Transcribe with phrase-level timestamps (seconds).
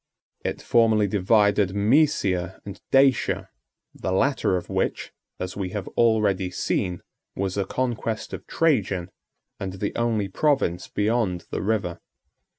[0.43, 3.49] 81 It formerly divided Mæsia and Dacia,
[3.93, 7.03] the latter of which, as we have already seen,
[7.35, 9.11] was a conquest of Trajan,
[9.59, 11.99] and the only province beyond the river.